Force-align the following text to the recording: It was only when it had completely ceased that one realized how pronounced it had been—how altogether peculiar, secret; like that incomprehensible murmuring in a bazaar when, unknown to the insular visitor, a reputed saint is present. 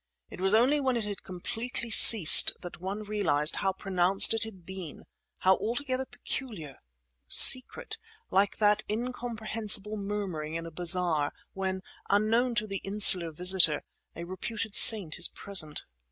It 0.31 0.41
was 0.41 0.55
only 0.55 0.79
when 0.79 0.97
it 0.97 1.03
had 1.03 1.21
completely 1.21 1.91
ceased 1.91 2.57
that 2.63 2.81
one 2.81 3.03
realized 3.03 3.57
how 3.57 3.71
pronounced 3.71 4.33
it 4.33 4.45
had 4.45 4.65
been—how 4.65 5.57
altogether 5.57 6.07
peculiar, 6.07 6.79
secret; 7.27 7.99
like 8.31 8.57
that 8.57 8.83
incomprehensible 8.89 9.97
murmuring 9.97 10.55
in 10.55 10.65
a 10.65 10.71
bazaar 10.71 11.31
when, 11.53 11.81
unknown 12.09 12.55
to 12.55 12.65
the 12.65 12.77
insular 12.77 13.31
visitor, 13.31 13.83
a 14.15 14.23
reputed 14.23 14.73
saint 14.73 15.19
is 15.19 15.27
present. 15.27 15.83